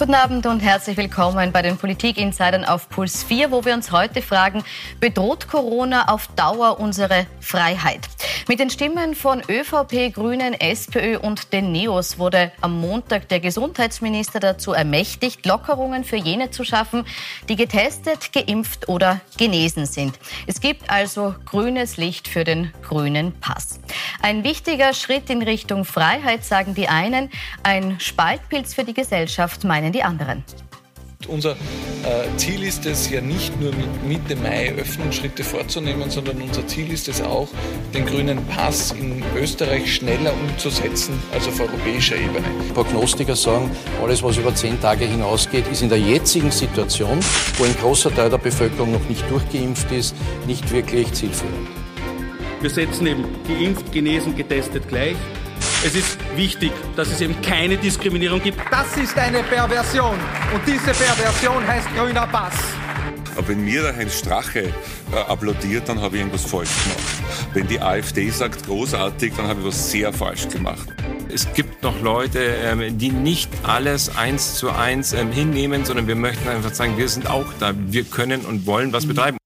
[0.00, 4.22] Guten Abend und herzlich willkommen bei den Politik-Insidern auf Puls 4, wo wir uns heute
[4.22, 4.64] fragen,
[4.98, 8.08] bedroht Corona auf Dauer unsere Freiheit?
[8.48, 14.40] Mit den Stimmen von ÖVP, Grünen, SPÖ und den Neos wurde am Montag der Gesundheitsminister
[14.40, 17.04] dazu ermächtigt, Lockerungen für jene zu schaffen,
[17.50, 20.18] die getestet, geimpft oder genesen sind.
[20.46, 23.80] Es gibt also grünes Licht für den grünen Pass.
[24.22, 27.30] Ein wichtiger Schritt in Richtung Freiheit, sagen die einen,
[27.62, 30.44] ein Spaltpilz für die Gesellschaft, meinen die anderen.
[31.28, 36.66] Unser äh, Ziel ist es ja nicht nur mit Mitte Mai Öffnungsschritte vorzunehmen, sondern unser
[36.66, 37.46] Ziel ist es auch,
[37.92, 42.46] den grünen Pass in Österreich schneller umzusetzen als auf europäischer Ebene.
[42.72, 43.70] Prognostiker sagen,
[44.02, 47.20] alles, was über zehn Tage hinausgeht, ist in der jetzigen Situation,
[47.58, 50.16] wo ein großer Teil der Bevölkerung noch nicht durchgeimpft ist,
[50.46, 51.68] nicht wirklich zielführend.
[52.62, 55.16] Wir setzen eben geimpft, genesen, getestet gleich.
[55.82, 58.58] Es ist wichtig, dass es eben keine Diskriminierung gibt.
[58.70, 60.18] Das ist eine Perversion
[60.52, 62.52] und diese Perversion heißt grüner Pass.
[63.34, 67.54] Aber wenn mir der Heinz Strache äh, applaudiert, dann habe ich irgendwas falsch gemacht.
[67.54, 70.86] Wenn die AfD sagt großartig, dann habe ich was sehr falsch gemacht.
[71.32, 76.16] Es gibt noch Leute, ähm, die nicht alles eins zu eins ähm, hinnehmen, sondern wir
[76.16, 77.72] möchten einfach sagen, wir sind auch da.
[77.74, 79.39] Wir können und wollen was betreiben.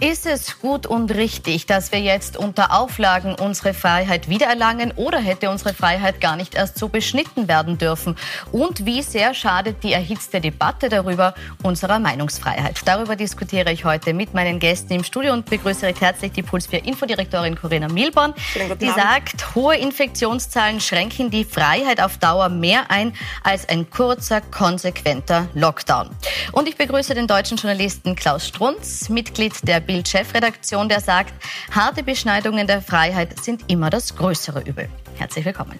[0.00, 5.50] Ist es gut und richtig, dass wir jetzt unter Auflagen unsere Freiheit wiedererlangen oder hätte
[5.50, 8.16] unsere Freiheit gar nicht erst so beschnitten werden dürfen?
[8.50, 12.80] Und wie sehr schadet die erhitzte Debatte darüber unserer Meinungsfreiheit?
[12.84, 16.66] Darüber diskutiere ich heute mit meinen Gästen im Studio und begrüße recht herzlich die Puls
[16.66, 18.34] 4 Infodirektorin Corinna Milborn,
[18.80, 23.14] die sagt, hohe Infektionszahlen schränken die Freiheit auf Dauer mehr ein
[23.44, 26.10] als ein kurzer, konsequenter Lockdown.
[26.52, 31.32] Und ich begrüße den deutschen Journalisten Klaus Strunz, Mitglied der Bild-Chefredaktion, der sagt,
[31.70, 34.88] harte Beschneidungen der Freiheit sind immer das größere Übel.
[35.16, 35.78] Herzlich willkommen.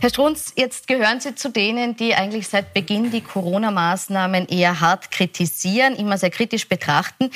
[0.00, 5.10] Herr Strunz, jetzt gehören Sie zu denen, die eigentlich seit Beginn die Corona-Maßnahmen eher hart
[5.10, 7.30] kritisieren, immer sehr kritisch betrachten.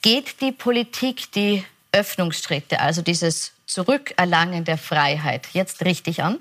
[0.00, 6.38] Geht die Politik die Öffnungsschritte, also dieses Zurückerlangen der Freiheit, jetzt richtig an?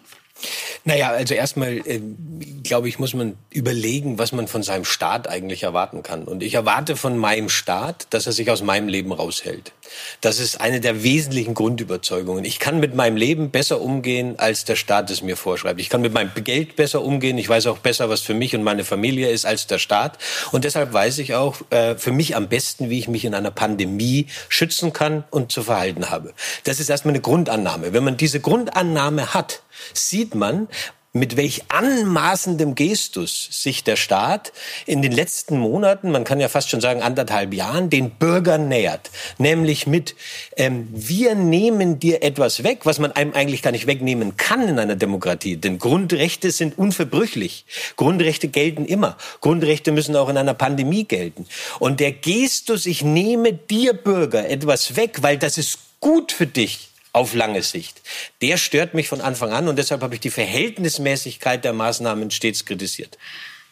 [0.83, 2.01] Naja, also erstmal, äh,
[2.63, 6.25] glaube ich, muss man überlegen, was man von seinem Staat eigentlich erwarten kann.
[6.25, 9.71] Und ich erwarte von meinem Staat, dass er sich aus meinem Leben raushält.
[10.21, 12.45] Das ist eine der wesentlichen Grundüberzeugungen.
[12.45, 15.79] Ich kann mit meinem Leben besser umgehen, als der Staat es mir vorschreibt.
[15.79, 17.37] Ich kann mit meinem Geld besser umgehen.
[17.37, 20.17] Ich weiß auch besser, was für mich und meine Familie ist, als der Staat.
[20.51, 23.51] Und deshalb weiß ich auch äh, für mich am besten, wie ich mich in einer
[23.51, 26.33] Pandemie schützen kann und zu verhalten habe.
[26.63, 27.93] Das ist erstmal eine Grundannahme.
[27.93, 29.61] Wenn man diese Grundannahme hat,
[29.93, 30.67] sieht man,
[31.15, 34.51] mit welch anmaßendem Gestus sich der Staat
[34.85, 39.11] in den letzten Monaten, man kann ja fast schon sagen anderthalb Jahren, den Bürgern nähert.
[39.37, 40.15] Nämlich mit,
[40.57, 44.77] ähm, wir nehmen dir etwas weg, was man einem eigentlich gar nicht wegnehmen kann in
[44.77, 45.55] einer Demokratie.
[45.55, 47.65] Denn Grundrechte sind unverbrüchlich.
[47.95, 49.15] Grundrechte gelten immer.
[49.39, 51.47] Grundrechte müssen auch in einer Pandemie gelten.
[51.79, 56.89] Und der Gestus, ich nehme dir Bürger etwas weg, weil das ist gut für dich
[57.15, 58.01] auf lange Sicht.
[58.41, 62.65] Der stört mich von Anfang an und deshalb habe ich die Verhältnismäßigkeit der Maßnahmen stets
[62.65, 63.17] kritisiert.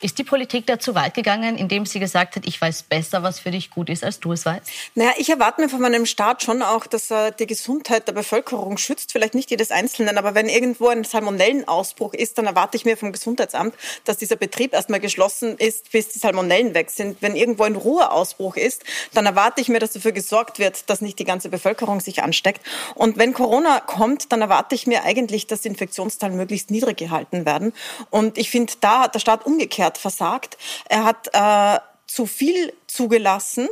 [0.04, 3.40] Ist die Politik da zu weit gegangen, indem sie gesagt hat, ich weiß besser, was
[3.40, 4.70] für dich gut ist, als du es weißt?
[4.96, 8.78] Naja, ich erwarte mir von meinem Staat schon auch, dass er die Gesundheit der Bevölkerung
[8.78, 12.98] schützt, vielleicht nicht jedes Einzelnen, aber wenn irgendwo ein Salmonellenausbruch ist, dann erwarte ich mir
[12.98, 17.22] vom Gesundheitsamt, dass dieser Betrieb erstmal geschlossen ist, bis die Salmonellen weg sind.
[17.22, 21.18] Wenn irgendwo ein Ruheausbruch ist, dann erwarte ich mir, dass dafür gesorgt wird, dass nicht
[21.18, 22.60] die ganze Bevölkerung sich ansteckt.
[22.96, 27.46] Und wenn Corona kommt, dann erwarte ich mir eigentlich, dass die Infektionszahlen möglichst niedrig gehalten
[27.46, 27.72] werden.
[28.10, 30.58] Und ich finde, da hat der Staat umgekehrt hat versagt.
[30.90, 33.70] Er hat äh, zu viel zugelassen.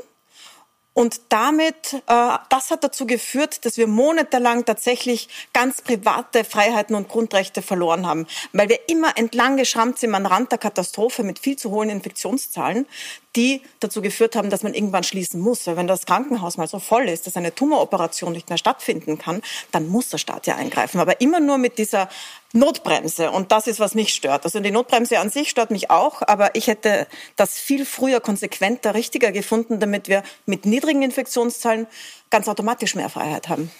[0.93, 7.07] Und damit, äh, das hat dazu geführt, dass wir monatelang tatsächlich ganz private Freiheiten und
[7.07, 11.55] Grundrechte verloren haben, weil wir immer entlang geschrammt sind am Rand der Katastrophe mit viel
[11.55, 12.87] zu hohen Infektionszahlen
[13.35, 15.65] die dazu geführt haben, dass man irgendwann schließen muss.
[15.67, 19.41] Weil wenn das Krankenhaus mal so voll ist, dass eine Tumoroperation nicht mehr stattfinden kann,
[19.71, 20.99] dann muss der Staat ja eingreifen.
[20.99, 22.09] Aber immer nur mit dieser
[22.53, 23.31] Notbremse.
[23.31, 24.43] Und das ist, was mich stört.
[24.43, 27.07] Also die Notbremse an sich stört mich auch, aber ich hätte
[27.37, 31.87] das viel früher konsequenter, richtiger gefunden, damit wir mit niedrigen Infektionszahlen
[32.29, 33.71] ganz automatisch mehr Freiheit haben.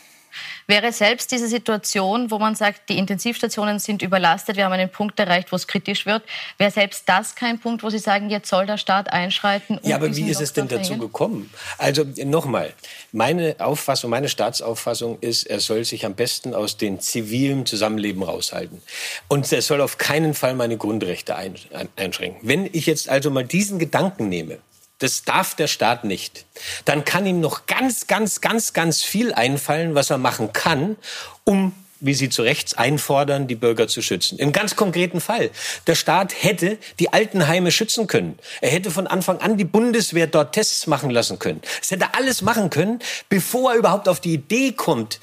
[0.67, 5.19] Wäre selbst diese Situation, wo man sagt, die Intensivstationen sind überlastet, wir haben einen Punkt
[5.19, 6.23] erreicht, wo es kritisch wird,
[6.57, 9.77] wäre selbst das kein Punkt, wo Sie sagen, jetzt soll der Staat einschreiten?
[9.77, 11.49] Um ja, aber wie ist es denn dazu gekommen?
[11.77, 12.73] Also nochmal,
[13.11, 18.81] meine Auffassung, meine Staatsauffassung ist, er soll sich am besten aus dem zivilen Zusammenleben raushalten.
[19.27, 22.39] Und er soll auf keinen Fall meine Grundrechte einschränken.
[22.47, 24.59] Wenn ich jetzt also mal diesen Gedanken nehme,
[25.01, 26.45] das darf der Staat nicht.
[26.86, 30.95] Dann kann ihm noch ganz, ganz, ganz, ganz viel einfallen, was er machen kann,
[31.44, 34.39] um wie Sie zu Recht einfordern, die Bürger zu schützen.
[34.39, 35.51] Im ganz konkreten Fall.
[35.88, 38.38] Der Staat hätte die Altenheime schützen können.
[38.59, 41.62] Er hätte von Anfang an die Bundeswehr dort Tests machen lassen können.
[41.80, 43.00] Es hätte alles machen können,
[43.30, 45.19] bevor er überhaupt auf die Idee kommt,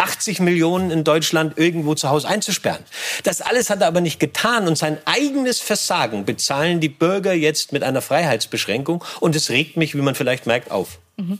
[0.00, 2.84] 80 Millionen in Deutschland irgendwo zu Hause einzusperren.
[3.22, 7.72] Das alles hat er aber nicht getan und sein eigenes Versagen bezahlen die Bürger jetzt
[7.72, 10.98] mit einer Freiheitsbeschränkung und es regt mich, wie man vielleicht merkt, auf.
[11.16, 11.38] Mhm.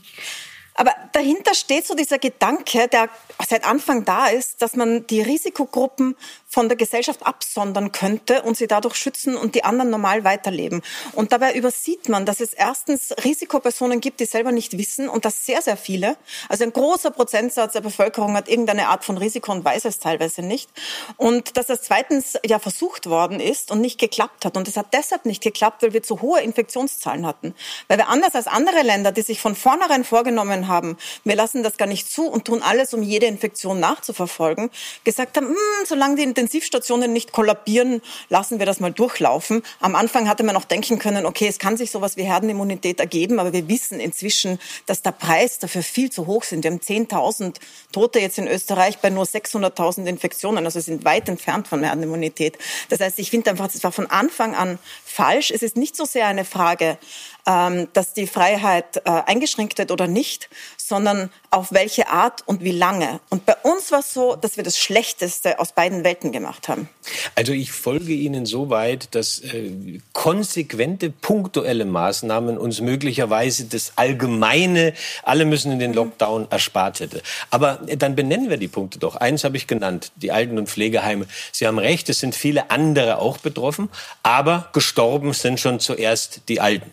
[0.75, 3.09] Aber dahinter steht so dieser Gedanke, der
[3.47, 6.15] seit Anfang da ist, dass man die Risikogruppen
[6.51, 10.81] von der Gesellschaft absondern könnte und sie dadurch schützen und die anderen normal weiterleben.
[11.13, 15.45] Und dabei übersieht man, dass es erstens Risikopersonen gibt, die selber nicht wissen und das
[15.45, 16.17] sehr, sehr viele.
[16.49, 20.41] Also ein großer Prozentsatz der Bevölkerung hat irgendeine Art von Risiko und weiß es teilweise
[20.41, 20.69] nicht.
[21.15, 24.57] Und dass das zweitens ja versucht worden ist und nicht geklappt hat.
[24.57, 27.55] Und es hat deshalb nicht geklappt, weil wir zu hohe Infektionszahlen hatten.
[27.87, 31.77] Weil wir anders als andere Länder, die sich von vornherein vorgenommen haben, wir lassen das
[31.77, 34.69] gar nicht zu und tun alles, um jede Infektion nachzuverfolgen,
[35.05, 35.55] gesagt haben, hm,
[35.85, 39.61] solange die Intensivstationen nicht kollabieren, lassen wir das mal durchlaufen.
[39.79, 43.39] Am Anfang hatte man noch denken können, okay, es kann sich sowas wie Herdenimmunität ergeben,
[43.39, 46.63] aber wir wissen inzwischen, dass der Preis dafür viel zu hoch sind.
[46.63, 47.57] Wir haben 10.000
[47.91, 52.57] Tote jetzt in Österreich bei nur 600.000 Infektionen, also sind weit entfernt von Herdenimmunität.
[52.89, 55.51] Das heißt, ich finde einfach, es war von Anfang an falsch.
[55.51, 56.97] Es ist nicht so sehr eine Frage,
[57.45, 63.19] dass die Freiheit äh, eingeschränkt wird oder nicht, sondern auf welche Art und wie lange.
[63.29, 66.89] Und bei uns war es so, dass wir das Schlechteste aus beiden Welten gemacht haben.
[67.35, 74.93] Also ich folge Ihnen so weit, dass äh, konsequente punktuelle Maßnahmen uns möglicherweise das allgemeine,
[75.23, 77.21] alle müssen in den Lockdown erspart hätte.
[77.49, 79.15] Aber äh, dann benennen wir die Punkte doch.
[79.15, 81.25] Eins habe ich genannt, die Alten- und Pflegeheime.
[81.51, 83.89] Sie haben recht, es sind viele andere auch betroffen,
[84.23, 86.91] aber gestorben sind schon zuerst die Alten.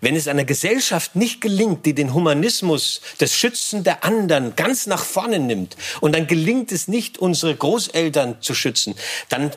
[0.00, 5.04] Wenn es einer Gesellschaft nicht gelingt, die den Humanismus, das Schützen der anderen ganz nach
[5.04, 8.94] vorne nimmt und dann gelingt es nicht, unsere Großeltern zu schützen,
[9.28, 9.50] dann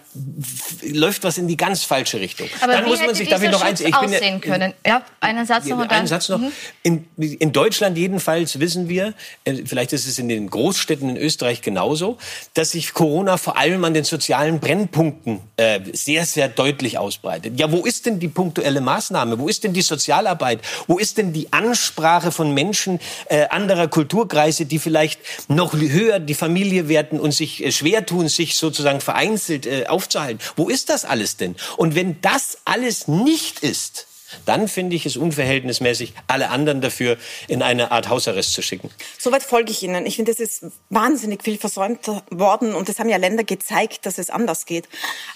[0.82, 2.48] läuft was in die ganz falsche Richtung.
[2.62, 4.74] Aber dann muss man sich, darf ich noch eins, ich bin ja, können?
[4.86, 5.80] Ja, einen Satz noch.
[5.88, 6.40] Einen Satz noch.
[6.40, 6.52] Mhm.
[6.84, 9.14] In, in Deutschland jedenfalls wissen wir,
[9.44, 12.18] äh, vielleicht ist es in den Großstädten in Österreich genauso,
[12.54, 17.60] dass sich Corona vor allem an den sozialen Brennpunkten äh, sehr, sehr deutlich ausbreitet.
[17.60, 19.40] Ja, wo ist denn die punktuelle Maßnahme?
[19.40, 19.82] Wo ist denn die
[20.22, 20.62] Sozialarbeit?
[20.88, 26.34] Wo ist denn die Ansprache von Menschen äh, anderer Kulturkreise, die vielleicht noch höher die
[26.34, 30.40] Familie werten und sich äh, schwer tun, sich sozusagen vereinzelt äh, aufzuhalten?
[30.56, 31.56] Wo ist das alles denn?
[31.78, 34.08] Und wenn das alles nicht ist,
[34.46, 37.18] dann finde ich es unverhältnismäßig, alle anderen dafür
[37.50, 38.90] in eine Art Hausarrest zu schicken.
[39.18, 40.06] Soweit folge ich Ihnen.
[40.06, 44.18] Ich finde, es ist wahnsinnig viel versäumt worden und es haben ja Länder gezeigt, dass
[44.18, 44.88] es anders geht.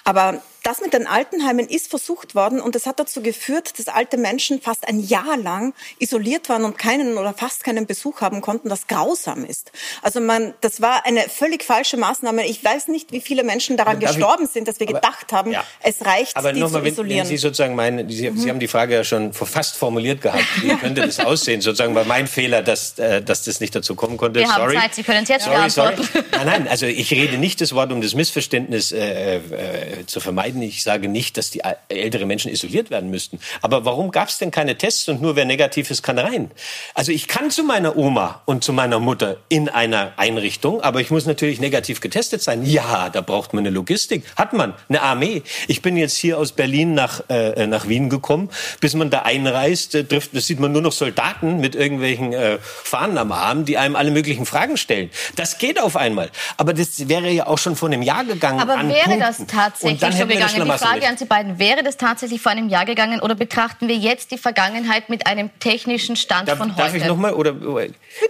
[0.06, 4.18] Aber das mit den Altenheimen ist versucht worden und es hat dazu geführt, dass alte
[4.18, 8.72] Menschen fast ein Jahr lang isoliert waren und keinen oder fast keinen Besuch haben konnten,
[8.72, 9.72] was grausam ist.
[10.02, 12.48] Also man, das war eine völlig falsche Maßnahme.
[12.48, 15.52] Ich weiß nicht, wie viele Menschen daran gestorben ich, sind, dass wir aber, gedacht haben,
[15.52, 15.64] ja.
[15.84, 17.10] es reicht, aber die noch mal, zu isolieren.
[17.10, 18.38] Wenn, wenn Sie sozusagen meinen, Sie, mhm.
[18.38, 20.46] Sie, haben die Frage ja schon fast formuliert gehabt.
[20.64, 21.62] Wie könnte das aussehen?
[21.62, 24.40] Sozusagen war mein Fehler, dass, äh, dass das nicht dazu kommen konnte.
[24.40, 24.76] Wir sorry.
[24.76, 25.94] haben Zeit, Sie können es jetzt sorry, sorry.
[26.32, 30.55] Nein, nein, also ich rede nicht das Wort, um das Missverständnis äh, äh, zu vermeiden.
[30.62, 33.40] Ich sage nicht, dass die ältere Menschen isoliert werden müssten.
[33.62, 36.52] Aber warum gab es denn keine Tests und nur wer negativ ist, kann rein?
[36.94, 41.12] Also ich kann zu meiner Oma und zu meiner Mutter in einer Einrichtung, aber ich
[41.12, 42.66] muss natürlich negativ getestet sein.
[42.66, 44.24] Ja, da braucht man eine Logistik.
[44.36, 45.44] Hat man eine Armee.
[45.68, 48.50] Ich bin jetzt hier aus Berlin nach, äh, nach Wien gekommen.
[48.80, 52.58] Bis man da einreist, äh, trifft, das sieht man nur noch Soldaten mit irgendwelchen äh,
[52.62, 55.10] Fahnen am Arm, die einem alle möglichen Fragen stellen.
[55.36, 56.30] Das geht auf einmal.
[56.58, 58.60] Aber das wäre ja auch schon vor einem Jahr gegangen.
[58.60, 59.20] Aber wäre Punkten.
[59.20, 60.72] das tatsächlich so gegangen?
[60.72, 63.96] Die Frage an Sie beiden, wäre das tatsächlich vor einem Jahr gegangen oder betrachten wir
[63.96, 66.82] jetzt die Vergangenheit mit einem technischen Stand darf, von heute?
[66.82, 67.34] Darf ich nochmal?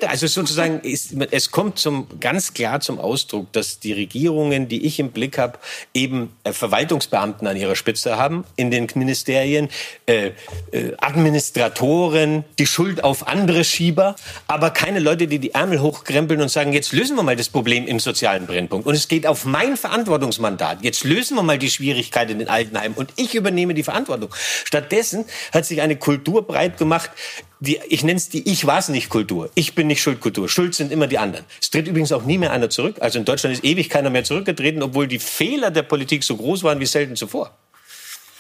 [0.07, 4.99] Also sozusagen, ist, es kommt zum, ganz klar zum Ausdruck, dass die Regierungen, die ich
[4.99, 5.59] im Blick habe,
[5.93, 9.69] eben äh, Verwaltungsbeamten an ihrer Spitze haben in den Ministerien,
[10.05, 10.31] äh,
[10.71, 14.15] äh, Administratoren, die Schuld auf andere Schieber,
[14.47, 17.87] aber keine Leute, die die Ärmel hochkrempeln und sagen, jetzt lösen wir mal das Problem
[17.87, 18.87] im sozialen Brennpunkt.
[18.87, 20.79] Und es geht auf mein Verantwortungsmandat.
[20.81, 21.69] Jetzt lösen wir mal die
[22.05, 24.33] Schwierigkeit in den Altenheimen und ich übernehme die Verantwortung.
[24.63, 27.11] Stattdessen hat sich eine Kultur breit gemacht,
[27.59, 29.49] die, ich nenne es die Ich war's nicht Kultur.
[29.55, 30.49] Ich bin nicht Schuldkultur.
[30.49, 31.45] Schuld sind immer die anderen.
[31.61, 32.97] Es tritt übrigens auch nie mehr einer zurück.
[32.99, 36.63] Also in Deutschland ist ewig keiner mehr zurückgetreten, obwohl die Fehler der Politik so groß
[36.63, 37.57] waren wie selten zuvor.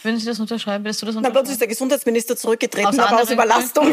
[0.05, 0.85] Würden Sie das unterschreiben?
[0.85, 1.33] Würdest du das unterschreiben?
[1.33, 3.91] Na, bei uns ist der Gesundheitsminister zurückgetreten, aus aber aus Überlastung.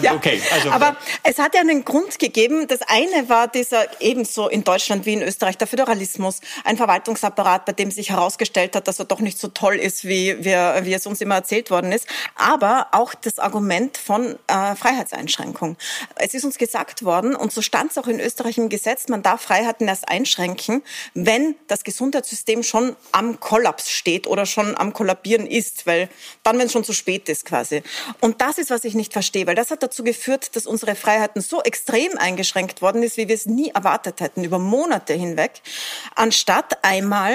[0.00, 2.66] ja, okay, also, aber es hat ja einen Grund gegeben.
[2.68, 6.40] Das eine war dieser ebenso in Deutschland wie in Österreich der Föderalismus.
[6.62, 10.44] Ein Verwaltungsapparat, bei dem sich herausgestellt hat, dass er doch nicht so toll ist, wie,
[10.44, 12.06] wir, wie es uns immer erzählt worden ist.
[12.36, 15.76] Aber auch das Argument von äh, Freiheitseinschränkung.
[16.14, 19.22] Es ist uns gesagt worden, und so stand es auch in Österreich im Gesetz, man
[19.22, 20.82] darf Freiheiten erst einschränken,
[21.14, 24.92] wenn das Gesundheitssystem schon am Kollaps steht oder schon am
[25.24, 26.10] Kollabieren ist, weil
[26.42, 27.82] dann, wenn es schon zu spät ist quasi.
[28.20, 31.40] Und das ist, was ich nicht verstehe, weil das hat dazu geführt, dass unsere Freiheiten
[31.40, 35.62] so extrem eingeschränkt worden ist, wie wir es nie erwartet hätten, über Monate hinweg,
[36.14, 37.32] anstatt einmal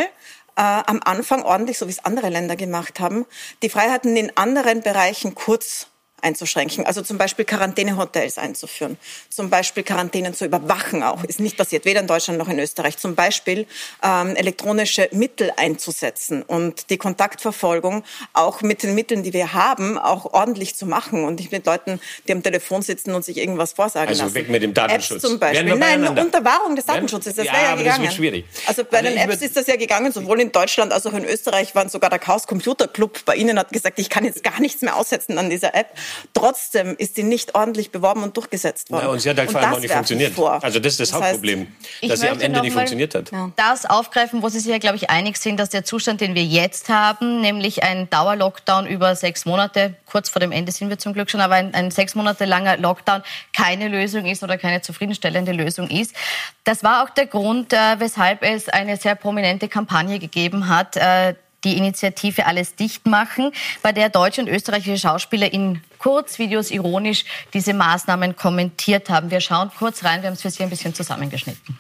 [0.56, 3.26] äh, am Anfang ordentlich, so wie es andere Länder gemacht haben,
[3.64, 5.88] die Freiheiten in anderen Bereichen kurz
[6.22, 6.86] einzuschränken.
[6.86, 8.98] Also zum Beispiel Quarantänehotels einzuführen,
[9.30, 12.98] zum Beispiel Quarantänen zu überwachen auch, ist nicht passiert, weder in Deutschland noch in Österreich.
[12.98, 13.66] Zum Beispiel
[14.04, 20.34] ähm, elektronische Mittel einzusetzen und die Kontaktverfolgung auch mit den Mitteln, die wir haben, auch
[20.34, 24.10] ordentlich zu machen und nicht mit Leuten, die am Telefon sitzen und sich irgendwas vorsagen
[24.10, 24.36] also lassen.
[24.36, 25.24] Also weg mit dem Datenschutz.
[25.24, 25.76] Apps zum Beispiel.
[25.76, 27.36] Nein, unter Wahrung des Datenschutzes.
[27.36, 28.06] Das ja, wäre ja gegangen.
[28.06, 28.46] Das schwierig.
[28.66, 31.26] Also bei also den Apps ist das ja gegangen, sowohl in Deutschland als auch in
[31.26, 34.60] Österreich waren sogar der Chaos Computer Club bei Ihnen hat gesagt, ich kann jetzt gar
[34.60, 35.88] nichts mehr aussetzen an dieser App.
[36.34, 39.06] Trotzdem ist sie nicht ordentlich beworben und durchgesetzt worden.
[39.06, 40.38] Ja, und sie hat halt vor allem auch nicht funktioniert.
[40.40, 41.68] Also das ist das, das Hauptproblem,
[42.02, 43.32] heißt, dass sie am Ende nicht funktioniert hat.
[43.56, 46.44] Das aufgreifen, wo Sie sich ja, glaube ich, einig sind, dass der Zustand, den wir
[46.44, 51.14] jetzt haben, nämlich ein Dauerlockdown über sechs Monate, kurz vor dem Ende sind wir zum
[51.14, 53.24] Glück schon, aber ein, ein sechs Monate langer Lockdown
[53.56, 56.16] keine Lösung ist oder keine zufriedenstellende Lösung ist.
[56.64, 61.34] Das war auch der Grund, äh, weshalb es eine sehr prominente Kampagne gegeben hat, äh,
[61.64, 63.52] die Initiative Alles dicht machen,
[63.82, 69.32] bei der deutsche und österreichische Schauspieler in Kurzvideos ironisch diese Maßnahmen kommentiert haben.
[69.32, 71.78] Wir schauen kurz rein, wir haben es für Sie ein bisschen zusammengeschnitten.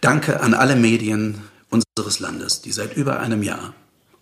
[0.00, 3.74] Danke an alle Medien unseres Landes, die seit über einem Jahr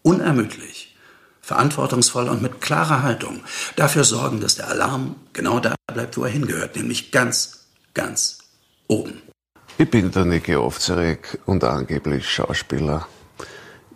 [0.03, 0.97] unermüdlich,
[1.41, 3.41] verantwortungsvoll und mit klarer Haltung
[3.77, 8.39] dafür sorgen, dass der Alarm genau da bleibt, wo er hingehört, nämlich ganz, ganz
[8.89, 9.23] oben.
[9.79, 13.09] Ich bin der Niki Ovzerek und angeblich Schauspieler.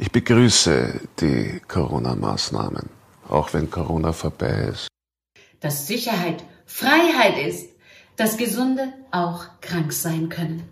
[0.04, 2.90] Ich begrüße die Corona-Maßnahmen,
[3.26, 4.88] auch wenn Corona vorbei ist.
[5.60, 7.70] Dass Sicherheit Freiheit ist,
[8.16, 10.64] dass Gesunde auch krank sein können.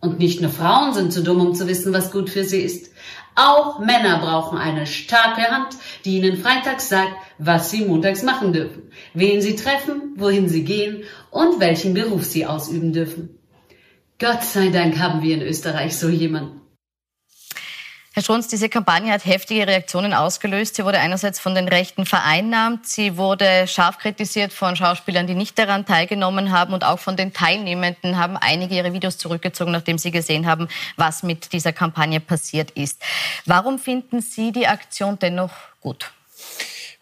[0.00, 2.90] Und nicht nur Frauen sind zu dumm, um zu wissen, was gut für sie ist.
[3.36, 8.82] Auch Männer brauchen eine starke Hand, die ihnen freitags sagt, was sie montags machen dürfen,
[9.14, 13.30] wen sie treffen, wohin sie gehen und welchen Beruf sie ausüben dürfen.
[14.18, 16.61] Gott sei Dank haben wir in Österreich so jemanden.
[18.14, 20.76] Herr Strunz, diese Kampagne hat heftige Reaktionen ausgelöst.
[20.76, 25.58] Sie wurde einerseits von den Rechten vereinnahmt, sie wurde scharf kritisiert von Schauspielern, die nicht
[25.58, 30.10] daran teilgenommen haben und auch von den Teilnehmenden haben einige ihre Videos zurückgezogen, nachdem sie
[30.10, 33.00] gesehen haben, was mit dieser Kampagne passiert ist.
[33.46, 36.10] Warum finden Sie die Aktion dennoch gut?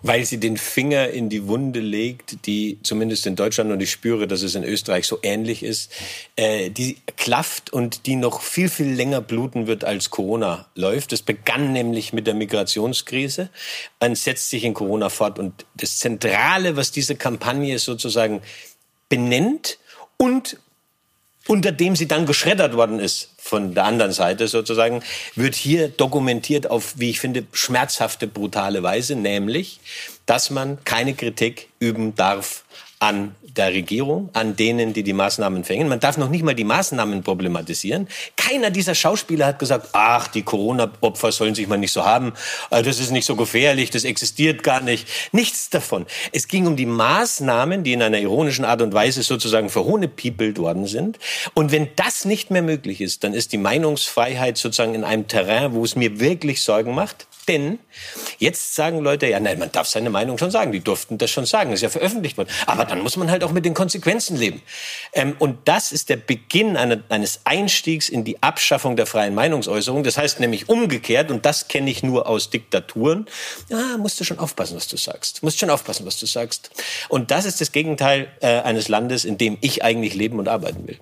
[0.03, 4.27] Weil sie den Finger in die Wunde legt, die zumindest in Deutschland, und ich spüre,
[4.27, 5.93] dass es in Österreich so ähnlich ist,
[6.37, 11.13] äh, die klafft und die noch viel, viel länger bluten wird, als Corona läuft.
[11.13, 13.51] Das begann nämlich mit der Migrationskrise
[14.01, 15.39] und setzt sich in Corona fort.
[15.39, 18.43] Und das Zentrale, was diese Kampagne sozusagen
[19.09, 19.79] benennt
[20.17, 20.59] und
[21.51, 25.03] unter dem sie dann geschreddert worden ist von der anderen Seite sozusagen,
[25.35, 29.81] wird hier dokumentiert auf, wie ich finde, schmerzhafte, brutale Weise, nämlich,
[30.27, 32.63] dass man keine Kritik üben darf
[33.01, 35.89] an der Regierung, an denen, die die Maßnahmen fängen.
[35.89, 38.09] Man darf noch nicht mal die Maßnahmen problematisieren.
[38.37, 42.33] Keiner dieser Schauspieler hat gesagt, ach, die Corona-Opfer sollen sich mal nicht so haben,
[42.71, 45.09] äh, das ist nicht so gefährlich, das existiert gar nicht.
[45.33, 46.07] Nichts davon.
[46.33, 50.87] Es ging um die Maßnahmen, die in einer ironischen Art und Weise sozusagen verhohnepiepelt worden
[50.87, 51.19] sind.
[51.55, 55.73] Und wenn das nicht mehr möglich ist, dann ist die Meinungsfreiheit sozusagen in einem Terrain,
[55.73, 57.27] wo es mir wirklich Sorgen macht.
[57.49, 57.79] Denn
[58.39, 60.73] jetzt sagen Leute, ja, nein, man darf seine Meinung schon sagen.
[60.73, 61.71] Die durften das schon sagen.
[61.71, 62.49] Das ist ja veröffentlicht worden.
[62.67, 64.63] Aber dann muss man halt auch mit den Konsequenzen leben.
[65.13, 70.05] Ähm, und das ist der Beginn eine, eines Einstiegs in die Abschaffung der freien Meinungsäußerung.
[70.05, 73.27] Das heißt nämlich umgekehrt, und das kenne ich nur aus Diktaturen,
[73.69, 75.43] ja, musst du schon aufpassen, was du sagst.
[75.43, 76.71] Musst schon aufpassen, was du sagst.
[77.09, 80.87] Und das ist das Gegenteil äh, eines Landes, in dem ich eigentlich leben und arbeiten
[80.87, 80.99] will.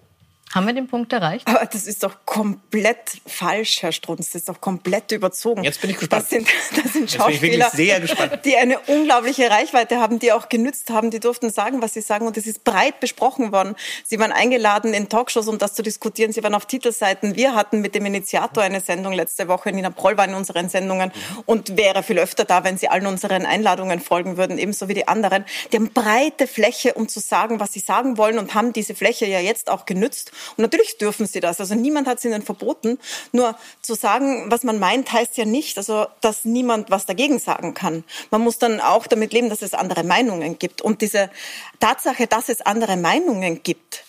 [0.54, 1.46] Haben wir den Punkt erreicht?
[1.46, 4.28] Aber das ist doch komplett falsch, Herr Strunz.
[4.28, 5.62] Das ist doch komplett überzogen.
[5.62, 6.22] Jetzt bin ich gespannt.
[6.22, 6.48] Das sind,
[6.82, 7.70] das sind Schauspieler,
[8.44, 11.10] die eine unglaubliche Reichweite haben, die auch genützt haben.
[11.10, 12.26] Die durften sagen, was sie sagen.
[12.26, 13.76] Und es ist breit besprochen worden.
[14.04, 16.32] Sie waren eingeladen in Talkshows, um das zu diskutieren.
[16.32, 17.36] Sie waren auf Titelseiten.
[17.36, 19.70] Wir hatten mit dem Initiator eine Sendung letzte Woche.
[19.70, 21.12] Nina Proll war in unseren Sendungen
[21.44, 25.08] und wäre viel öfter da, wenn sie allen unseren Einladungen folgen würden, ebenso wie die
[25.08, 25.44] anderen.
[25.72, 29.26] Die haben breite Fläche, um zu sagen, was sie sagen wollen und haben diese Fläche
[29.26, 31.60] ja jetzt auch genützt Und natürlich dürfen sie das.
[31.60, 32.98] Also niemand hat es ihnen verboten.
[33.32, 37.74] Nur zu sagen, was man meint, heißt ja nicht, also, dass niemand was dagegen sagen
[37.74, 38.04] kann.
[38.30, 40.82] Man muss dann auch damit leben, dass es andere Meinungen gibt.
[40.82, 41.30] Und diese
[41.80, 44.04] Tatsache, dass es andere Meinungen gibt,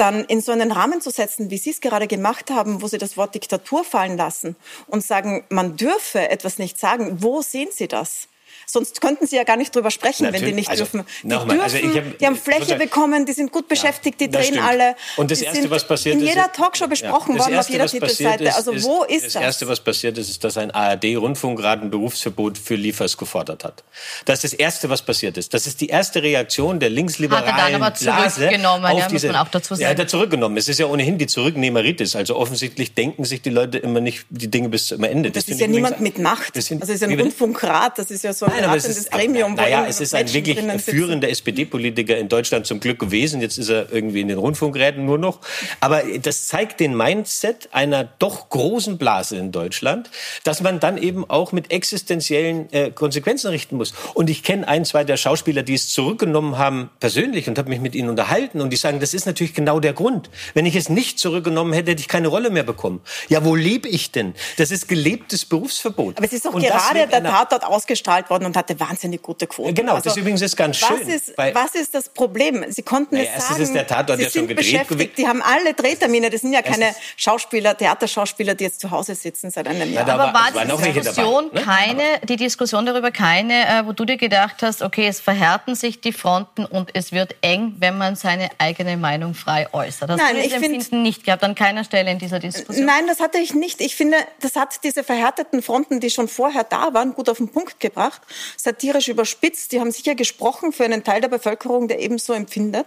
[0.00, 2.96] dann in so einen Rahmen zu setzen, wie Sie es gerade gemacht haben, wo Sie
[2.96, 4.56] das Wort Diktatur fallen lassen
[4.86, 8.29] und sagen, man dürfe etwas nicht sagen, wo sehen Sie das?
[8.72, 10.42] Sonst könnten Sie ja gar nicht drüber sprechen, Natürlich.
[10.42, 11.04] wenn die nicht also, dürfen.
[11.22, 14.64] Die dürfen, also hab, die haben Fläche bekommen, die sind gut beschäftigt, die drehen stimmt.
[14.64, 14.94] alle.
[15.16, 16.22] Und das Erste, was passiert ist...
[16.22, 18.44] In jeder Talkshow besprochen ja, worden, erste, auf jeder Titelseite.
[18.44, 19.32] Ist, also wo ist, das?
[19.32, 23.82] Das Erste, was passiert ist, ist, dass ein ARD-Rundfunkrat ein Berufsverbot für Liefers gefordert hat.
[24.24, 25.52] Das ist das Erste, was passiert ist.
[25.52, 29.26] Das ist die erste Reaktion der linksliberalen Hat er dann aber zurückgenommen, auf ja, diese,
[29.26, 29.82] muss man auch dazu sagen.
[29.82, 30.56] Ja, hat er zurückgenommen.
[30.56, 32.14] Es ist ja ohnehin die Zurücknehmeritis.
[32.14, 35.30] Also offensichtlich denken sich die Leute immer nicht die Dinge bis zum Ende.
[35.30, 36.56] Das, das ist ja niemand mit Macht.
[36.56, 39.54] Das sind, also es ist ein Rundfunkrat, das ist ja so ein Nein, ratendes Gremium.
[39.54, 39.54] Gremium.
[39.54, 43.40] Naja, es ist ein wirklich führender SPD-Politiker in Deutschland zum Glück gewesen.
[43.40, 45.40] Jetzt ist er irgendwie in den Rundfunkräten nur noch.
[45.80, 50.10] Aber das zeigt den Mindset einer doch großen Blase in Deutschland,
[50.44, 53.92] dass man dann eben auch mit existenziellen äh, Konsequenzen richten muss.
[54.14, 57.80] Und ich kenne ein, zwei der Schauspieler, die es zurückgenommen haben, persönlich und habe mich
[57.80, 58.60] mit ihnen unterhalten.
[58.60, 60.30] Und die sagen, das ist natürlich genau der Grund.
[60.54, 63.00] Wenn ich es nicht zurückgenommen hätte, hätte ich keine Rolle mehr bekommen.
[63.28, 64.34] Ja, wo lebe ich denn?
[64.56, 66.16] Das ist gelebtes Berufsverbot.
[66.16, 69.46] Aber es ist doch und gerade der Tat dort ausgestrahlt worden und hatte wahnsinnig gute
[69.46, 69.72] Quote.
[69.72, 70.88] Genau, also, das übrigens ist ganz schön.
[71.00, 72.64] Was ist, was ist das Problem?
[72.68, 73.62] Sie konnten naja, es sagen.
[73.62, 75.18] Ist der Tatort Sie ja sind schon beschäftigt.
[75.18, 76.30] Die haben alle Drehtermine.
[76.30, 80.04] Das sind ja keine Schauspieler, Theaterschauspieler, die jetzt zu Hause sitzen seit einem Jahr.
[80.06, 81.64] Na, Aber war, war die Diskussion dabei, ne?
[81.64, 86.00] keine, die Diskussion darüber keine, äh, wo du dir gedacht hast, okay, es verhärten sich
[86.00, 90.10] die Fronten und es wird eng, wenn man seine eigene Meinung frei äußert.
[90.10, 92.84] Hast Nein, das ich finde nicht gehabt an keiner Stelle in dieser Diskussion?
[92.84, 93.80] Nein, das hatte ich nicht.
[93.80, 97.48] Ich finde, das hat diese verhärteten Fronten, die schon vorher da waren, gut auf den
[97.48, 98.20] Punkt gebracht,
[98.56, 99.72] satirisch überspitzt.
[99.72, 102.86] Die haben sicher gesprochen für einen Teil der Bevölkerung, der ebenso empfindet.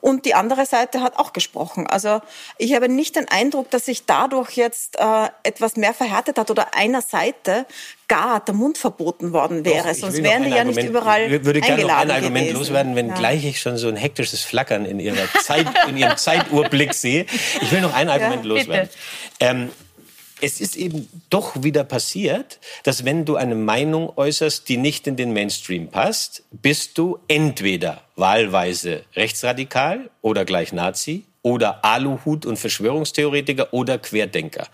[0.00, 1.86] Und die andere Seite hat auch gesprochen.
[1.86, 2.20] Also
[2.58, 6.74] ich habe nicht den Eindruck, dass sich dadurch jetzt äh, etwas mehr verhärtet hat oder
[6.74, 7.66] einer Seite
[8.08, 9.88] gar der Mund verboten worden wäre.
[9.88, 12.58] Doch, Sonst wären die ja Argument, nicht überall Ich würde gerne noch ein Argument gewesen.
[12.58, 13.14] loswerden, wenn ja.
[13.14, 17.26] gleich ich schon so ein hektisches Flackern in, ihrer Zeit, in ihrem Zeituhrblick sehe.
[17.60, 18.88] Ich will noch ein Argument ja, loswerden.
[19.40, 19.70] Ähm,
[20.40, 25.16] es ist eben doch wieder passiert, dass wenn du eine Meinung äußerst, die nicht in
[25.16, 33.72] den Mainstream passt, bist du entweder wahlweise rechtsradikal oder gleich Nazi oder Aluhut und Verschwörungstheoretiker
[33.72, 34.66] oder Querdenker.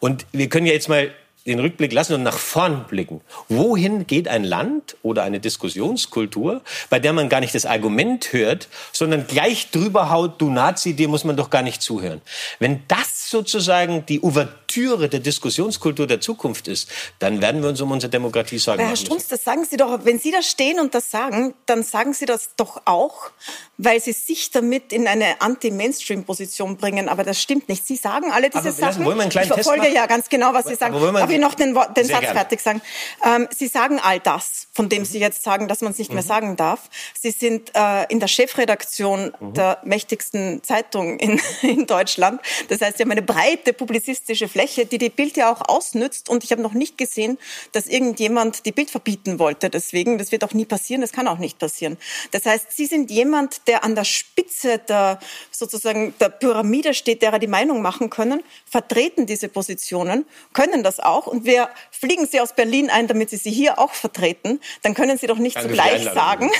[0.00, 1.10] Und wir können ja jetzt mal
[1.48, 3.22] den Rückblick lassen und nach vorn blicken.
[3.48, 8.68] Wohin geht ein Land oder eine Diskussionskultur, bei der man gar nicht das Argument hört,
[8.92, 12.20] sondern gleich drüber haut, du Nazi, dir muss man doch gar nicht zuhören.
[12.58, 14.67] Wenn das sozusagen die Ouvertüre
[15.08, 18.86] der Diskussionskultur der Zukunft ist, dann werden wir uns um unsere Demokratie sorgen.
[18.86, 22.14] Herr Strunz, das sagen Sie doch, wenn Sie da stehen und das sagen, dann sagen
[22.14, 23.30] Sie das doch auch,
[23.76, 27.08] weil Sie sich damit in eine Anti-Mainstream-Position bringen.
[27.08, 27.86] Aber das stimmt nicht.
[27.86, 29.04] Sie sagen alle diese Aber Sachen.
[29.04, 30.94] Wir einen kleinen ich verfolge Test ja ganz genau, was Sie sagen.
[30.94, 32.34] Aber will noch den, den Satz gern.
[32.34, 32.82] fertig sagen.
[33.24, 36.16] Ähm, Sie sagen all das, von dem Sie jetzt sagen, dass man es nicht mhm.
[36.16, 36.90] mehr sagen darf.
[37.18, 39.54] Sie sind äh, in der Chefredaktion mhm.
[39.54, 42.40] der mächtigsten Zeitung in, in Deutschland.
[42.68, 46.28] Das heißt, Sie haben eine breite publizistische Fläche, die die Bild ja auch ausnützt.
[46.28, 47.38] Und ich habe noch nicht gesehen,
[47.70, 49.70] dass irgendjemand die Bild verbieten wollte.
[49.70, 51.00] Deswegen, das wird auch nie passieren.
[51.00, 51.96] Das kann auch nicht passieren.
[52.32, 55.20] Das heißt, Sie sind jemand, der an der Spitze der
[55.52, 61.26] sozusagen der Pyramide steht, derer die Meinung machen können, vertreten diese Positionen, können das auch
[61.26, 65.18] und wir fliegen Sie aus Berlin ein, damit Sie sie hier auch vertreten, dann können
[65.18, 66.50] Sie doch nicht Danke zugleich sagen,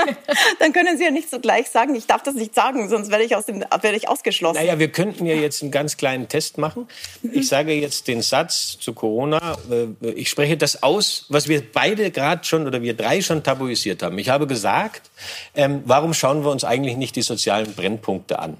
[0.58, 3.36] dann können Sie ja nicht zugleich sagen, ich darf das nicht sagen, sonst werde ich,
[3.36, 4.58] aus dem, werde ich ausgeschlossen.
[4.58, 6.88] Naja, wir könnten ja jetzt einen ganz kleinen Test machen.
[7.38, 12.10] Ich sage jetzt den Satz zu Corona, äh, ich spreche das aus, was wir beide
[12.10, 14.18] gerade schon oder wir drei schon tabuisiert haben.
[14.18, 15.10] Ich habe gesagt,
[15.54, 18.56] ähm, warum schauen wir uns eigentlich nicht die sozialen Brennpunkte an?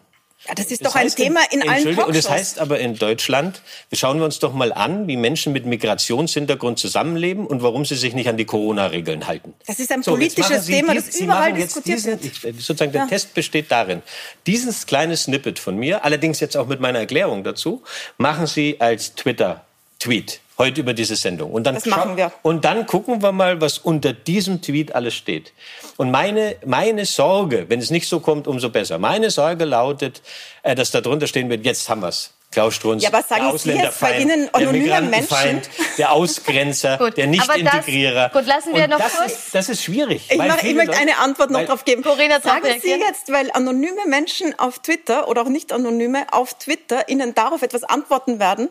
[0.46, 2.07] Ja, das ist das doch ein Thema in, allen Talkshows.
[2.07, 3.61] Und das heißt aber in Deutschland,
[3.92, 8.14] schauen wir uns doch mal an, wie Menschen mit Migrationshintergrund zusammenleben und warum sie sich
[8.14, 9.55] nicht an die Corona-Regeln halten.
[9.66, 12.61] Das ist ein so, politisches Thema, das sie überall diskutiert diesen, wird.
[12.61, 13.09] Sozusagen der ja.
[13.09, 14.03] Test besteht darin,
[14.46, 17.83] dieses kleine Snippet von mir, allerdings jetzt auch mit meiner Erklärung dazu,
[18.16, 21.53] machen Sie als Twitter-Tweet heute über diese Sendung.
[21.53, 22.33] Und dann, das machen wir.
[22.42, 25.53] und dann gucken wir mal, was unter diesem Tweet alles steht.
[25.97, 28.99] Und meine, meine Sorge, wenn es nicht so kommt, umso besser.
[28.99, 30.21] Meine Sorge lautet,
[30.62, 32.35] äh, dass da drunter stehen wird, jetzt haben wir's.
[32.50, 37.26] Klaus Strunz, ja, aber sagen der Ausländerfeind, Sie jetzt, Ihnen der Migrantenfeind, der Ausgrenzer, der
[37.26, 38.30] Nicht-Integrierer.
[38.32, 39.32] Gut, lassen wir Und noch das kurz.
[39.32, 40.28] Ist, das ist schwierig.
[40.30, 42.02] Ich, mach, ich möchte eine Antwort noch darauf geben.
[42.02, 47.08] Corinna, sagen Sie jetzt, weil anonyme Menschen auf Twitter oder auch nicht anonyme auf Twitter
[47.11, 48.70] Ihnen darauf etwas antworten werden,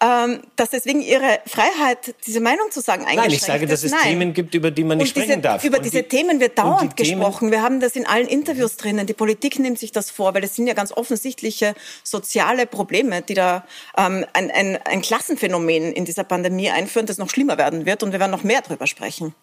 [0.00, 3.86] ähm, dass deswegen Ihre Freiheit, diese Meinung zu sagen, eingeschränkt Nein, ich sage, dass es
[3.86, 3.90] ist.
[3.90, 4.02] Nein.
[4.04, 5.64] Themen gibt, über die man nicht und sprechen diese, darf.
[5.64, 7.50] Über Und diese die- Themen wird dauernd die Themen- gesprochen.
[7.50, 9.06] Wir haben das in allen Interviews drinnen.
[9.08, 13.34] Die Politik nimmt sich das vor, weil es sind ja ganz offensichtliche soziale Probleme, die
[13.34, 13.64] da
[13.96, 18.02] ähm, ein, ein, ein Klassenphänomen in dieser Pandemie einführen, das noch schlimmer werden wird.
[18.02, 19.34] Und wir werden noch mehr darüber sprechen.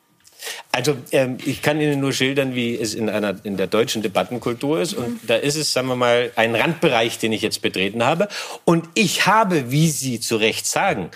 [0.72, 4.82] Also ähm, ich kann Ihnen nur schildern, wie es in einer in der deutschen Debattenkultur
[4.82, 4.94] ist.
[4.94, 8.28] Und da ist es, sagen wir mal, ein Randbereich, den ich jetzt betreten habe.
[8.66, 11.10] Und ich habe, wie Sie zu Recht sagen,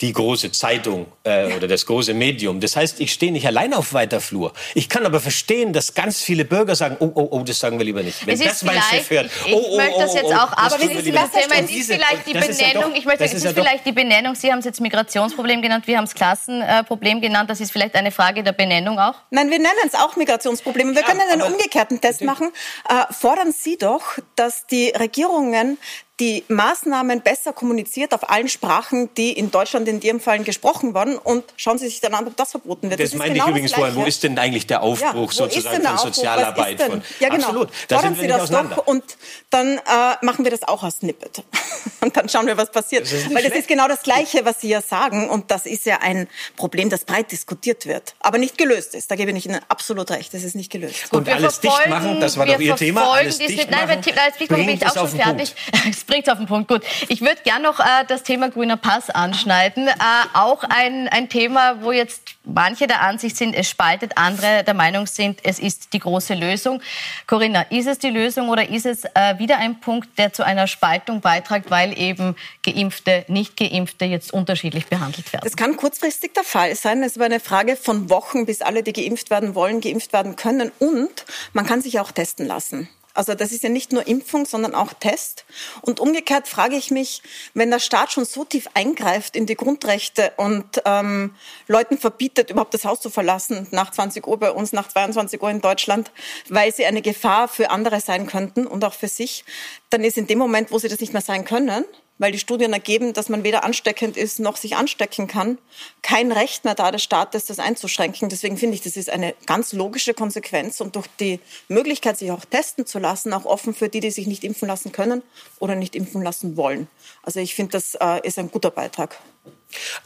[0.00, 2.60] die große Zeitung äh, oder das große Medium.
[2.60, 4.52] Das heißt, ich stehe nicht allein auf weiter Flur.
[4.74, 7.84] Ich kann aber verstehen, dass ganz viele Bürger sagen, oh, oh, oh, das sagen wir
[7.86, 8.26] lieber nicht.
[8.26, 10.34] Wenn Es das mein Chef hört, ich- ich oh, oh, möchte das oh, jetzt oh,
[10.34, 11.30] auch das aber wir Sie, das.
[11.30, 12.82] Thema ist diese- vielleicht die ja Benennung.
[12.92, 14.34] doch- ich möchte, das es ist ist ja vielleicht die Benennung.
[14.34, 17.48] Sie haben es jetzt Migrationsproblem genannt, wir haben es Klassenproblem genannt.
[17.48, 19.14] Das ist vielleicht eine Frage der Benennung auch.
[19.30, 20.94] Nein, wir nennen es auch Migrationsprobleme.
[20.94, 22.52] Wir können einen umgekehrten Test machen.
[22.88, 25.78] Äh, fordern Sie doch, dass die Regierungen
[26.20, 31.18] die Maßnahmen besser kommuniziert auf allen Sprachen, die in Deutschland in Ihrem Fall gesprochen wurden.
[31.18, 33.00] Und schauen Sie sich dann an, ob das verboten wird.
[33.00, 33.96] Das, ist meine genau ich übrigens das vorhin.
[33.96, 36.14] Wo ist denn eigentlich der Aufbruch Ja, sozusagen denn der von Aufbruch?
[36.14, 36.70] Sozialarbeit?
[36.70, 36.90] Ist denn?
[36.90, 37.46] Von, Ja, genau.
[37.46, 37.68] Absolut.
[37.88, 39.04] Da Fordern sind wir Sie nicht das doch und
[39.50, 39.80] dann äh,
[40.24, 41.42] machen wir das auch als Snippet.
[42.00, 43.04] und dann schauen wir, was passiert.
[43.04, 43.56] Das Weil das schlecht.
[43.56, 45.28] ist genau das Gleiche, was Sie ja sagen.
[45.28, 49.10] Und das ist ja ein Problem, das breit diskutiert wird, aber nicht gelöst ist.
[49.10, 50.32] Da gebe ich Ihnen absolut recht.
[50.32, 51.12] Das ist nicht gelöst.
[51.12, 53.14] Und alles dicht machen, das war wir doch Ihr Thema.
[53.14, 55.54] Alles dicht Nein, machen, dicht machen bin ich auch schon fertig.
[56.04, 56.68] Es bringt auf den Punkt.
[56.68, 56.82] Gut.
[57.08, 59.88] Ich würde gerne noch äh, das Thema grüner Pass anschneiden.
[59.88, 59.92] Äh,
[60.34, 65.06] auch ein, ein Thema, wo jetzt manche der Ansicht sind, es spaltet, andere der Meinung
[65.06, 66.82] sind, es ist die große Lösung.
[67.26, 70.66] Corinna, ist es die Lösung oder ist es äh, wieder ein Punkt, der zu einer
[70.66, 75.44] Spaltung beiträgt, weil eben Geimpfte, Nicht-Geimpfte jetzt unterschiedlich behandelt werden?
[75.44, 77.02] Das kann kurzfristig der Fall sein.
[77.02, 80.36] Es ist aber eine Frage von Wochen, bis alle, die geimpft werden wollen, geimpft werden
[80.36, 80.70] können.
[80.80, 82.90] Und man kann sich auch testen lassen.
[83.14, 85.44] Also das ist ja nicht nur Impfung, sondern auch Test.
[85.82, 87.22] Und umgekehrt frage ich mich,
[87.54, 91.34] wenn der Staat schon so tief eingreift in die Grundrechte und ähm,
[91.68, 95.50] Leuten verbietet, überhaupt das Haus zu verlassen, nach 20 Uhr bei uns, nach 22 Uhr
[95.50, 96.10] in Deutschland,
[96.48, 99.44] weil sie eine Gefahr für andere sein könnten und auch für sich,
[99.90, 101.84] dann ist in dem Moment, wo sie das nicht mehr sein können,
[102.18, 105.58] weil die Studien ergeben, dass man weder ansteckend ist noch sich anstecken kann,
[106.02, 108.28] kein Recht mehr da des Staates, das einzuschränken.
[108.28, 112.44] Deswegen finde ich, das ist eine ganz logische Konsequenz und durch die Möglichkeit, sich auch
[112.44, 115.22] testen zu lassen, auch offen für die, die sich nicht impfen lassen können
[115.58, 116.88] oder nicht impfen lassen wollen.
[117.22, 119.18] Also ich finde, das äh, ist ein guter Beitrag.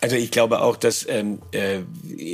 [0.01, 1.81] Also ich glaube auch, dass ähm, äh,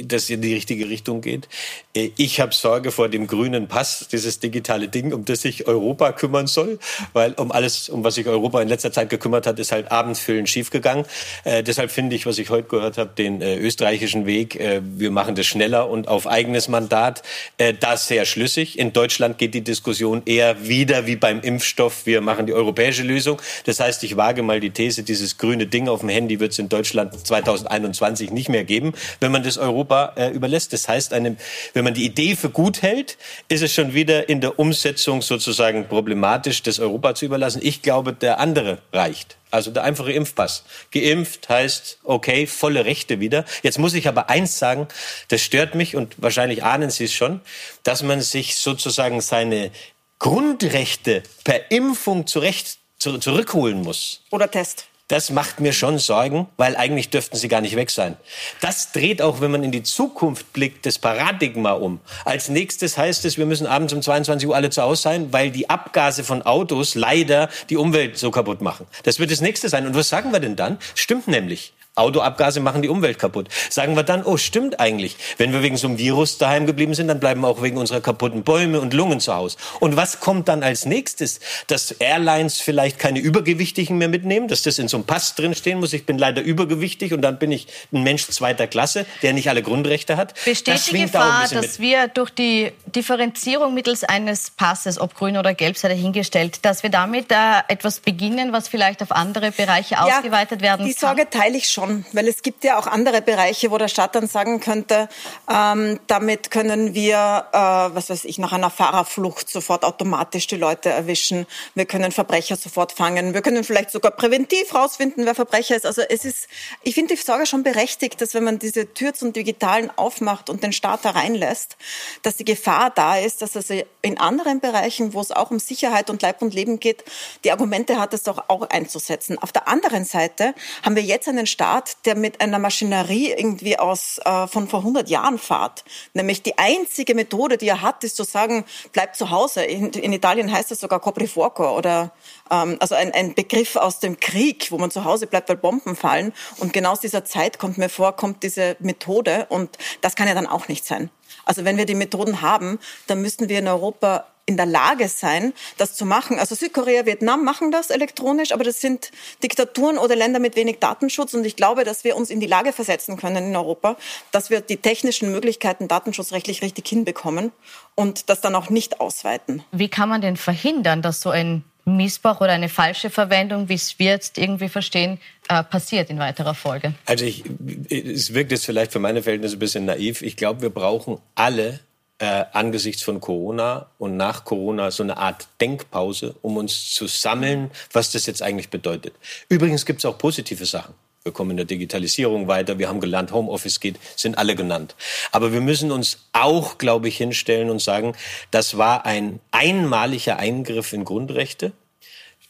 [0.04, 1.48] das in die richtige Richtung geht.
[1.94, 6.12] Äh, ich habe Sorge vor dem grünen Pass, dieses digitale Ding, um das sich Europa
[6.12, 6.78] kümmern soll,
[7.12, 10.46] weil um alles, um was sich Europa in letzter Zeit gekümmert hat, ist halt Abendfüllen
[10.46, 11.06] schiefgegangen.
[11.44, 15.10] Äh, deshalb finde ich, was ich heute gehört habe, den äh, österreichischen Weg, äh, wir
[15.10, 17.22] machen das schneller und auf eigenes Mandat,
[17.58, 18.78] äh, das sehr schlüssig.
[18.78, 23.40] In Deutschland geht die Diskussion eher wieder wie beim Impfstoff, wir machen die europäische Lösung.
[23.64, 26.58] Das heißt, ich wage mal die These, dieses grüne Ding auf dem Handy wird es
[26.58, 30.72] in Deutschland 2021 nicht mehr geben, wenn man das Europa äh, überlässt.
[30.72, 31.36] Das heißt, eine,
[31.72, 35.88] wenn man die Idee für gut hält, ist es schon wieder in der Umsetzung sozusagen
[35.88, 37.60] problematisch, das Europa zu überlassen.
[37.62, 39.36] Ich glaube, der andere reicht.
[39.50, 40.64] Also der einfache Impfpass.
[40.90, 43.44] Geimpft heißt, okay, volle Rechte wieder.
[43.62, 44.88] Jetzt muss ich aber eins sagen,
[45.28, 47.40] das stört mich und wahrscheinlich ahnen Sie es schon,
[47.84, 49.70] dass man sich sozusagen seine
[50.18, 54.22] Grundrechte per Impfung zurecht, zu, zurückholen muss.
[54.30, 54.86] Oder Test.
[55.08, 58.16] Das macht mir schon Sorgen, weil eigentlich dürften sie gar nicht weg sein.
[58.62, 62.00] Das dreht auch, wenn man in die Zukunft blickt, das Paradigma um.
[62.24, 65.50] Als nächstes heißt es, wir müssen abends um 22 Uhr alle zu Hause sein, weil
[65.50, 68.86] die Abgase von Autos leider die Umwelt so kaputt machen.
[69.02, 69.86] Das wird das nächste sein.
[69.86, 70.78] Und was sagen wir denn dann?
[70.94, 71.74] Stimmt nämlich.
[71.96, 73.48] Autoabgase machen die Umwelt kaputt.
[73.70, 75.16] Sagen wir dann, oh, stimmt eigentlich.
[75.38, 78.00] Wenn wir wegen so einem Virus daheim geblieben sind, dann bleiben wir auch wegen unserer
[78.00, 79.56] kaputten Bäume und Lungen zu Hause.
[79.78, 81.38] Und was kommt dann als nächstes?
[81.68, 85.92] Dass Airlines vielleicht keine Übergewichtigen mehr mitnehmen, dass das in so einem Pass drinstehen muss.
[85.92, 89.62] Ich bin leider übergewichtig und dann bin ich ein Mensch zweiter Klasse, der nicht alle
[89.62, 90.34] Grundrechte hat.
[90.44, 91.78] Besteht das die da Gefahr, dass mit.
[91.78, 96.90] wir durch die Differenzierung mittels eines Passes, ob grün oder gelb, sei dahingestellt, dass wir
[96.90, 97.36] damit äh,
[97.68, 101.16] etwas beginnen, was vielleicht auf andere Bereiche ausgeweitet werden die kann?
[101.16, 101.83] Sorge teile ich schon.
[101.86, 105.08] Schon, weil es gibt ja auch andere Bereiche, wo der Staat dann sagen könnte,
[105.50, 107.56] ähm, damit können wir, äh,
[107.94, 111.46] was weiß ich, nach einer Fahrerflucht sofort automatisch die Leute erwischen.
[111.74, 113.34] Wir können Verbrecher sofort fangen.
[113.34, 115.86] Wir können vielleicht sogar präventiv rausfinden, wer Verbrecher ist.
[115.86, 116.48] Also es ist,
[116.82, 120.62] ich finde die Sorge schon berechtigt, dass wenn man diese Tür zum Digitalen aufmacht und
[120.62, 121.76] den Staat da reinlässt,
[122.22, 126.10] dass die Gefahr da ist, dass also in anderen Bereichen, wo es auch um Sicherheit
[126.10, 127.04] und Leib und Leben geht,
[127.44, 129.38] die Argumente hat, es doch auch einzusetzen.
[129.38, 131.73] Auf der anderen Seite haben wir jetzt einen Staat,
[132.04, 135.84] der mit einer Maschinerie irgendwie aus äh, von vor 100 Jahren fahrt.
[136.12, 139.64] Nämlich die einzige Methode, die er hat, ist zu sagen, bleib zu Hause.
[139.64, 142.12] In, in Italien heißt das sogar Coprifuoco oder
[142.50, 145.96] ähm, also ein, ein Begriff aus dem Krieg, wo man zu Hause bleibt, weil Bomben
[145.96, 146.32] fallen.
[146.58, 150.34] Und genau aus dieser Zeit kommt mir vor, kommt diese Methode und das kann ja
[150.34, 151.10] dann auch nicht sein.
[151.44, 155.54] Also wenn wir die Methoden haben, dann müssten wir in Europa in der Lage sein,
[155.78, 156.38] das zu machen.
[156.38, 159.10] Also Südkorea, Vietnam machen das elektronisch, aber das sind
[159.42, 161.34] Diktaturen oder Länder mit wenig Datenschutz.
[161.34, 163.96] Und ich glaube, dass wir uns in die Lage versetzen können in Europa,
[164.32, 167.52] dass wir die technischen Möglichkeiten datenschutzrechtlich richtig hinbekommen
[167.94, 169.64] und das dann auch nicht ausweiten.
[169.72, 173.98] Wie kann man denn verhindern, dass so ein Missbrauch oder eine falsche Verwendung, wie es
[173.98, 175.18] wir jetzt irgendwie verstehen,
[175.48, 176.94] äh, passiert in weiterer Folge?
[177.06, 177.44] Also ich,
[177.88, 180.22] es wirkt jetzt vielleicht für meine Verhältnisse ein bisschen naiv.
[180.22, 181.80] Ich glaube, wir brauchen alle
[182.18, 187.70] äh, angesichts von Corona und nach Corona so eine Art Denkpause, um uns zu sammeln,
[187.92, 189.14] was das jetzt eigentlich bedeutet.
[189.48, 190.94] Übrigens gibt es auch positive Sachen.
[191.24, 194.94] Wir kommen in der Digitalisierung weiter, wir haben gelernt, Homeoffice geht, sind alle genannt.
[195.32, 198.14] Aber wir müssen uns auch, glaube ich, hinstellen und sagen,
[198.50, 201.72] das war ein einmaliger Eingriff in Grundrechte.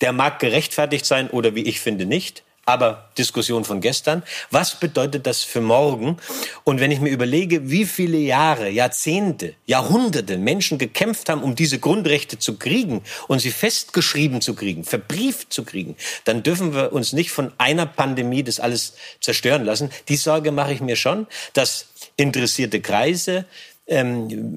[0.01, 4.23] Der mag gerechtfertigt sein oder wie ich finde nicht aber Diskussion von gestern.
[4.51, 6.17] Was bedeutet das für morgen?
[6.65, 11.79] Und wenn ich mir überlege, wie viele Jahre, Jahrzehnte, Jahrhunderte Menschen gekämpft haben, um diese
[11.79, 17.13] Grundrechte zu kriegen und sie festgeschrieben zu kriegen, verbrieft zu kriegen, dann dürfen wir uns
[17.13, 19.91] nicht von einer Pandemie das alles zerstören lassen.
[20.09, 23.45] Die Sorge mache ich mir schon, dass interessierte Kreise,
[23.87, 24.57] ähm,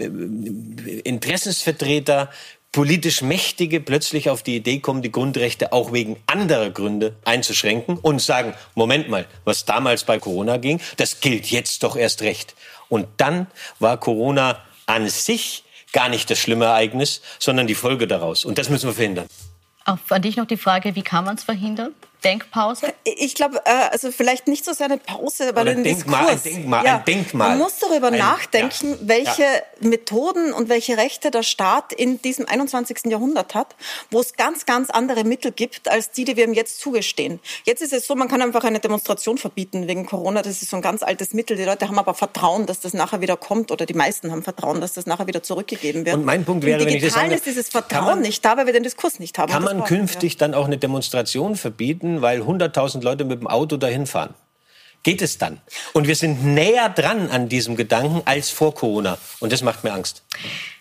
[1.03, 2.29] Interessensvertreter,
[2.77, 8.21] politisch Mächtige plötzlich auf die Idee kommen, die Grundrechte auch wegen anderer Gründe einzuschränken und
[8.21, 12.53] sagen, Moment mal, was damals bei Corona ging, das gilt jetzt doch erst recht.
[12.87, 13.47] Und dann
[13.79, 18.45] war Corona an sich gar nicht das schlimme Ereignis, sondern die Folge daraus.
[18.45, 19.25] Und das müssen wir verhindern.
[19.85, 21.95] Auch an dich noch die Frage, wie kann man es verhindern?
[22.23, 22.93] Denkpause?
[23.03, 26.45] Ich glaube, äh, also vielleicht nicht so sehr eine Pause, aber ein Denkmal, Diskurs.
[26.45, 27.49] Ein Denkmal, ja, ein Denkmal.
[27.49, 29.88] Man muss darüber ein, nachdenken, ja, welche ja.
[29.88, 33.06] Methoden und welche Rechte der Staat in diesem 21.
[33.06, 33.75] Jahrhundert hat,
[34.12, 37.39] wo es ganz, ganz andere Mittel gibt, als die, die wir ihm jetzt zugestehen.
[37.65, 40.41] Jetzt ist es so, man kann einfach eine Demonstration verbieten wegen Corona.
[40.41, 41.58] Das ist so ein ganz altes Mittel.
[41.58, 44.82] Die Leute haben aber Vertrauen, dass das nachher wieder kommt oder die meisten haben Vertrauen,
[44.82, 46.15] dass das nachher wieder zurückgegeben wird.
[46.15, 48.65] Und mein Punkt wäre, wenn ich das sage, ist dieses Vertrauen man, nicht da, weil
[48.65, 49.51] wir den Diskurs nicht haben.
[49.51, 53.77] Kann man künftig dann auch eine Demonstration verbieten, weil 100.000 10.000 Leute mit dem Auto
[53.77, 54.34] dahin fahren.
[55.03, 55.62] Geht es dann?
[55.93, 59.17] Und wir sind näher dran an diesem Gedanken als vor Corona.
[59.39, 60.23] Und das macht mir Angst.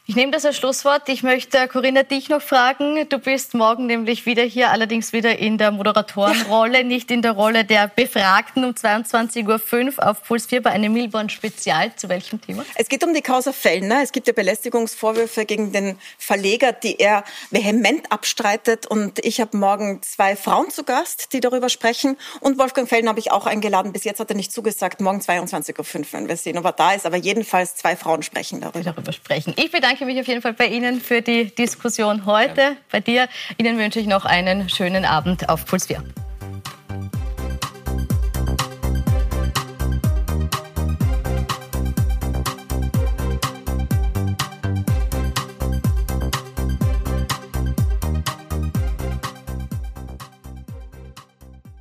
[0.09, 1.09] Ich nehme das als Schlusswort.
[1.09, 3.09] Ich möchte, Corinna, dich noch fragen.
[3.09, 7.64] Du bist morgen nämlich wieder hier, allerdings wieder in der Moderatorenrolle, nicht in der Rolle
[7.64, 11.97] der Befragten um 22.05 Uhr auf Puls 4 bei einem Milborn-Spezial.
[11.97, 12.64] Zu welchem Thema?
[12.77, 14.01] Es geht um die Causa Fellner.
[14.01, 18.87] Es gibt ja Belästigungsvorwürfe gegen den Verleger, die er vehement abstreitet.
[18.87, 22.16] Und ich habe morgen zwei Frauen zu Gast, die darüber sprechen.
[22.38, 23.92] Und Wolfgang Fellner habe ich auch eingeladen.
[23.92, 25.01] Bis jetzt hat er nicht zugesagt.
[25.01, 27.07] Morgen 22.05 Uhr, wenn wir sehen, ob er da ist.
[27.07, 28.85] Aber jedenfalls zwei Frauen sprechen darüber.
[28.85, 29.53] darüber sprechen.
[29.57, 32.76] Ich bedanke bedanke mich auf jeden Fall bei Ihnen für die Diskussion heute.
[32.90, 33.28] Bei dir.
[33.56, 36.02] Ihnen wünsche ich noch einen schönen Abend auf Puls 4.